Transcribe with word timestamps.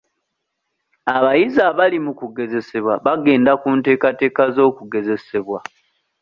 Abayizi 1.15 1.59
abali 1.69 1.97
mu 2.05 2.11
kugezesebwa 2.19 2.93
bagenda 3.05 3.51
ku 3.61 3.67
nteekateeka 3.77 4.43
z'okugezesebwa 4.55 5.59